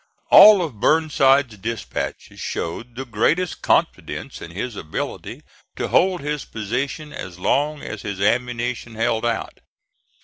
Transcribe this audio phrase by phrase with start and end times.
[0.31, 5.43] All of Burnside's dispatches showed the greatest confidence in his ability
[5.75, 9.59] to hold his position as long as his ammunition held out.